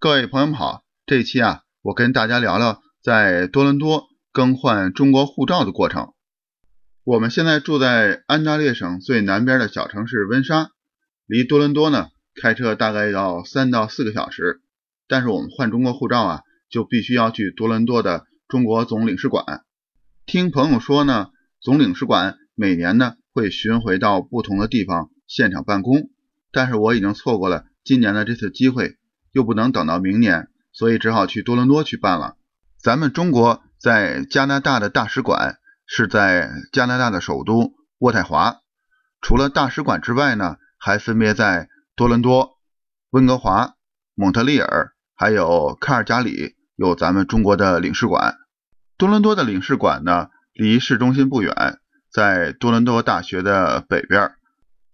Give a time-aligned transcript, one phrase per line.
[0.00, 6.12] 各位朋友们好，这一期啊，我跟大家聊聊在多伦多更换中国护照的过程。
[7.02, 10.70] 我们现在住在安大略省最南边的小城市温莎，
[11.26, 14.60] 离多伦多呢开车大概要三到四个小时。
[15.08, 19.64] 但是我们换中国护照啊，就必须要去多伦多的中国总领事馆。
[20.26, 21.30] 听朋友说呢，
[21.60, 26.08] 总领事馆每年呢会巡回到不同的地方现场办公，
[26.52, 28.96] 但是我已经错过了今年的这次机会，
[29.32, 32.36] 又不能等到明年，所以只好去多伦多去办了。
[32.80, 38.56] 咱们中国在加拿大的大使馆是在加拿大的首都渥太华，
[39.20, 42.58] 除了大使馆之外呢，还分别在多伦多、
[43.10, 43.74] 温哥华、
[44.14, 48.36] 蒙特利尔，还有卡尔加里有咱们中国的领事馆。
[48.96, 51.78] 多伦多的领事馆呢，离市中心不远，
[52.12, 54.32] 在多伦多大学的北边。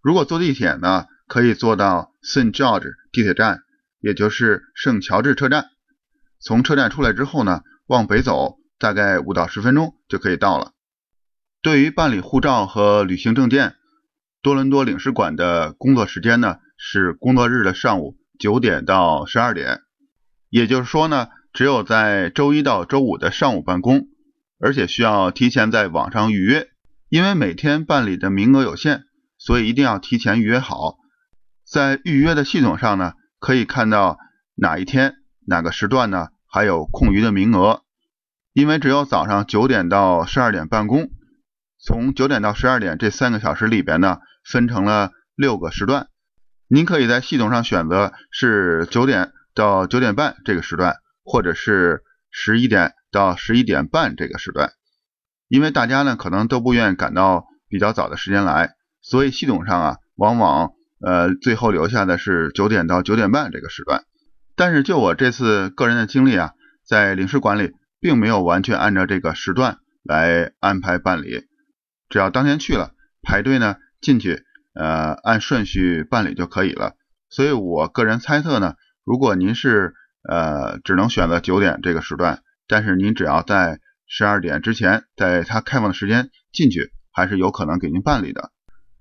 [0.03, 3.61] 如果坐地铁呢，可以坐到 Saint George 地铁站，
[4.05, 5.71] 也就是圣乔治车站。
[6.39, 10.73] 从车站出来之后呢，往北走大概五到十分钟就可以到了。
[11.62, 13.77] 对于办理护照和旅行证件，
[14.43, 19.81] 多伦多领事馆的工作时间呢是工作日的上午九点到十二点，
[20.50, 21.28] 也就是说呢。
[21.55, 24.09] 只有在周一到周五的上午办公，
[24.59, 26.67] 而且需要提前在网上预约，
[27.09, 29.05] 因为每天办理的名额有限，
[29.39, 30.97] 所以一定要提前预约好。
[31.65, 33.12] 在预约的系统上呢，
[33.45, 34.19] 可以看到
[34.55, 37.83] 哪一天哪个时段呢还有空余的名额。
[38.55, 41.11] 因为只有早上九点到十二点办公，
[41.78, 46.09] 从九点到十二点这三个小时里边呢，分成了六个时段，
[46.69, 50.97] 您可以在系统上选择是九点到九点半这个时段。
[51.27, 54.72] 或者是十一点到十一点半这个时段，
[55.48, 60.72] 因为大家呢可能都不愿赶到比较早的时间来，所以系统上啊往往
[61.05, 64.05] 呃最后留下的是九点到九点半这个时段。
[64.56, 66.52] 但是就我这次个人的经历啊，
[66.86, 71.47] 在领事馆里并没有完全按照这个时段来安排办理，
[72.08, 74.44] 只要当天去了排队呢进去
[74.75, 76.94] 呃按顺序办理就可以了。
[77.31, 79.94] 所以我个人猜测呢，如果您是
[80.26, 88.53] 呃，只能选择九点这个时段，但是您只要在十二点之前，在它开放的时间进去，还是有可能给您办理的。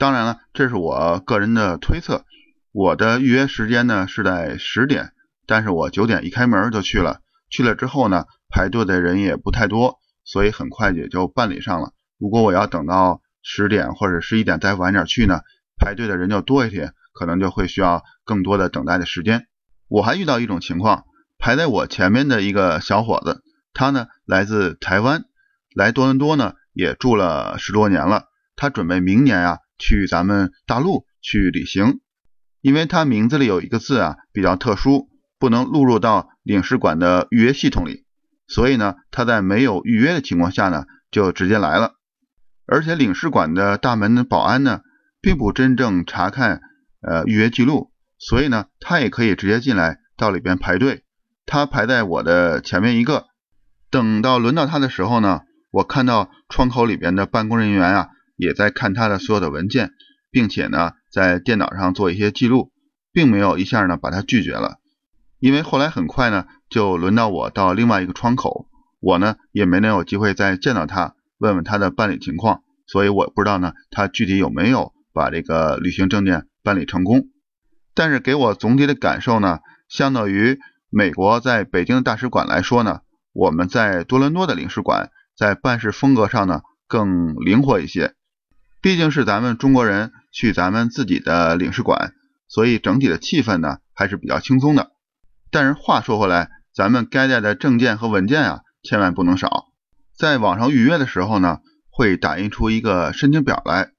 [0.03, 2.25] 当然了，这是我个人的推测。
[2.74, 5.14] 我的预约时间呢是在十点，
[5.47, 7.22] 但是我九点一开门就去了。
[7.50, 11.94] 去了之后呢，排队的人也不太多，所以很快也就办理上了。
[12.19, 15.40] 如果我要等到十点或者十一点再晚点去呢，
[15.78, 19.47] 排队的人就多一些，可能就会需要更多的等待的时间。
[19.88, 21.06] 我还遇到一种情况。
[21.40, 23.42] 排在我前面的一个小伙子，
[23.74, 25.24] 他呢来自台湾，
[25.74, 28.25] 来多伦多呢也住了十多年了。
[28.58, 32.00] 他准备明年啊去咱们大陆去旅行，
[32.62, 38.06] 因为他名字里有一个字啊比较特殊，不能录入到领事馆的预约系统里，
[38.48, 41.96] 所以呢他在没有预约的情况下呢就直接来了。
[42.66, 44.80] 而且领事馆的大门的保安呢
[45.22, 46.62] 并不真正查看
[47.02, 51.04] 呃预约记录，所以呢他也可以直接进来到里边排队。
[51.46, 53.26] 他排在我的前面一个，
[53.92, 55.42] 等到轮到他的时候呢，
[55.72, 59.92] 我看到窗口里边的办公人员啊，也在看他的所有的文件，
[60.32, 62.72] 并且呢，在电脑上做一些记录，
[63.12, 64.80] 并没有一下呢把他拒绝了。
[65.40, 68.68] 因为后来很快呢，就轮到我到另外一个窗口，
[69.00, 77.30] 我呢也没能有机会再见到他，问问他的办理情况，所以我不知道呢他具体有没有把这个旅行证件办理成功。
[77.94, 80.60] 但是给我总体的感受呢，相当于。
[80.96, 83.00] 美国在北京的大使馆来说呢，
[83.34, 88.14] 我们在多伦多的领事馆在办事风格上呢更灵活一些。
[88.84, 92.12] 毕竟是咱们中国人去咱们自己的领事馆，
[92.50, 94.92] 所以整体的气氛呢还是比较轻松的。
[95.52, 99.68] 但是话说回来，咱们该带的证件和文件啊，千万不能少。
[100.18, 103.92] 在网上预约的时候呢，会打印出一个申请表来，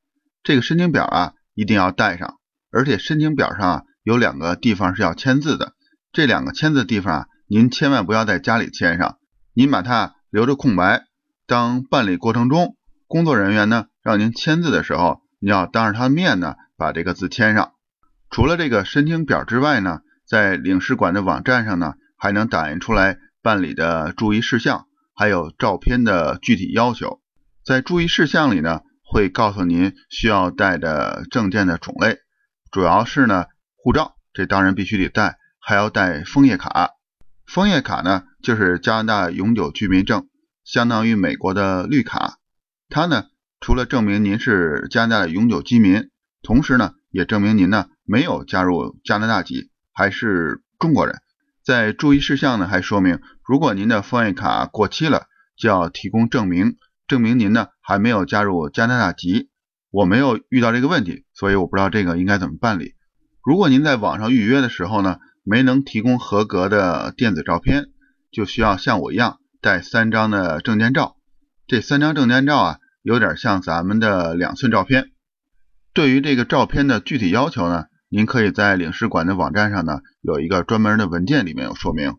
[0.42, 2.34] 这个申请表啊一定要带上，
[2.70, 5.72] 而且申请表上啊有两个地方是要签字的。
[6.12, 9.16] 这两个签字地方啊，您千万不要在家里签上，
[9.54, 11.04] 您把它留着空白。
[11.46, 12.76] 当办理过程中，
[13.14, 17.74] 工作人员呢让您签字的时候，你要当着他的面呢把这个字签上。
[18.28, 27.20] 除了这个申请表之外呢，在领事馆的网站上呢，还能打印出来办理的注意事项，还有照片的具体要求。
[27.64, 32.18] 在注意事项里呢，会告诉您需要带的证件的种类，
[32.72, 33.44] 主要是呢
[33.76, 35.38] 护照，这当然必须得带。
[35.60, 36.90] 还要带枫叶卡，
[37.46, 40.26] 枫叶卡呢就是加拿大永久居民证，
[40.64, 42.38] 相当于美国的绿卡。
[42.88, 43.24] 它呢
[43.60, 46.10] 除了证明您是加拿大的永久居民，
[46.42, 51.20] 同时呢也证明您呢没有加入加拿大籍，还是中国人。
[51.62, 55.26] 在注意事项呢，还说明如果您的枫叶卡过期了，
[55.56, 56.76] 就要提供证明，
[57.08, 59.48] 证明您呢还没有加入加拿大籍。
[59.90, 62.94] 我没有遇到这个问题，所以我不知道这个应该怎么办理。
[63.42, 67.86] 如果您在网上预约的时候呢，没能提供合格的电子照片，
[68.30, 71.16] 就需要像我一样带三张的证件照。
[71.66, 75.12] 这三张证件照啊，有点像咱们的两寸照片。
[75.94, 82.18] 对于这个照片的具体要求呢，您可以在领事馆的网站上呢有一个专门的文件，里面有说明。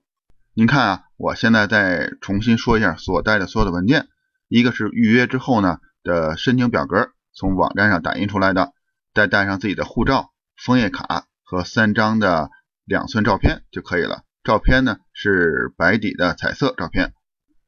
[0.55, 4.07] 您看啊，我现在再重新说一下所带的所有的文件，
[4.47, 8.71] 一个是预约之后呢的申请表格，从网站上打印出来的，
[9.13, 12.49] 再带上自己的护照、枫叶卡和三张的
[12.83, 14.23] 两寸照片就可以了。
[14.43, 17.13] 照片呢是白底的彩色照片。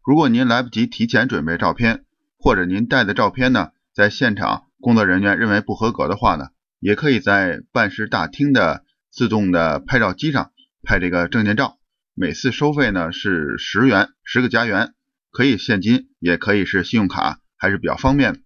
[0.07, 2.05] 如果您来不及提前准备照片，
[2.39, 4.63] 或者您带的照片呢在现场。
[4.79, 6.45] 工作人员认为不合格的话呢，
[6.79, 10.51] 也可以在办事大厅的自动的拍照机上
[10.81, 11.77] 拍这个证件照。
[12.13, 14.93] 每次收费呢是十元，十个加元，
[15.29, 18.39] 可以现金，也可以是信用卡，还是比较方便的。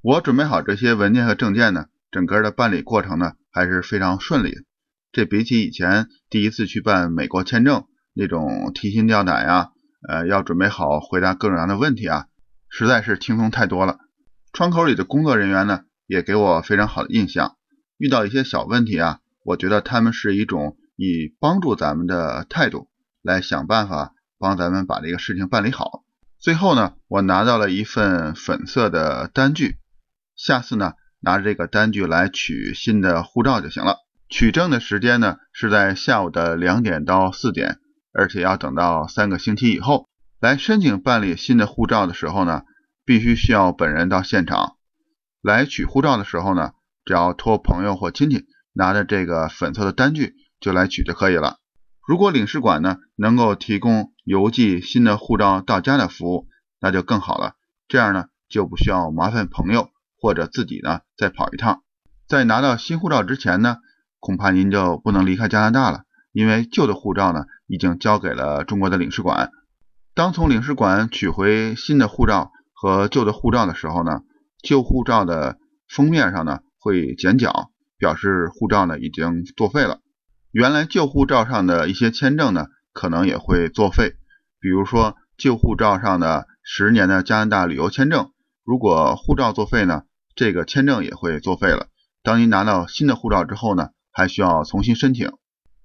[0.00, 4.58] 我准备好这些文件和证件呢，整个的办理过程呢还是非常顺利。
[5.10, 9.70] 这比起以前第一次去办美国签证那种提心吊胆呀，
[10.08, 12.26] 呃，要准备好回答各种各样的问题啊，
[12.68, 13.98] 实在是轻松太多了。
[14.52, 17.56] 窗口里的工作人员呢，也给我非常好的印象。
[17.96, 22.88] 遇到一些小问题啊，我觉得他们是一种以帮助咱们的态度
[23.22, 26.04] 来想办法帮咱们把这个事情办理好。
[26.38, 29.78] 最后呢，我拿到了一份粉色的单据，
[30.36, 33.98] 下次呢拿着这个单据来取新的护照就行了。
[34.28, 37.78] 取证的时间呢是在下午的两点到四点，
[38.14, 40.08] 而且要等到三个星期以后
[40.40, 42.62] 来申请办理新的护照的时候呢。
[43.06, 44.76] 必须需要本人到现场
[45.42, 46.72] 来取护照的时候呢，
[47.04, 51.58] 只要托朋友或亲戚拿着这个粉色的单据就来取就可以了。
[52.08, 56.48] 如果领事馆呢能够提供邮寄新的护照到家的服务，
[56.80, 57.56] 那就更好了。
[57.88, 61.82] 这样呢就不需要麻烦朋友或者自己呢再跑一趟。
[62.26, 63.76] 在拿到新护照之前呢，
[64.18, 66.03] 恐怕您就不能离开加拿大了，
[66.34, 69.50] 因为旧的护照呢已经交给了中国的领事馆。
[70.14, 72.50] 当从领事馆取回新的护照。
[72.76, 74.20] 和旧的护照的时候呢，
[74.62, 75.56] 旧护照的
[75.88, 80.00] 封面上呢会剪角，表示护照呢已经作废了。
[80.50, 84.16] 原来旧护照上的一些签证呢可能也会作废，
[84.60, 88.32] 比如说旧护照上的十年的加拿大旅游签证，
[88.66, 90.02] 如果护照作废呢，
[90.34, 91.86] 这个签证也会作废了。
[92.22, 95.32] 当您拿到新的护照之后呢，还需要重新申请。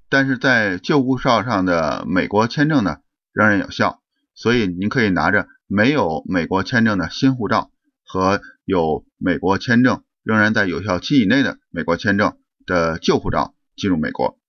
[0.10, 2.98] 但是在旧护照上的美国签证呢
[3.32, 4.02] 仍然有效，
[4.34, 5.48] 所以您可以拿着。
[5.72, 7.70] 没有美国签证的新护照
[8.04, 14.40] 和有美国签证仍然在有效期以内的美国签证的旧护照进入美国。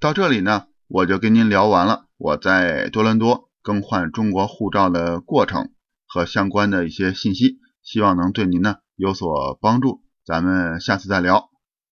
[0.00, 5.72] 到这里呢，我就跟您聊完了我在多伦多更换中国护照的过程
[6.06, 10.00] 和相关的一些信息，希望能对您呢有所帮助。
[10.24, 11.51] 咱们下次再聊。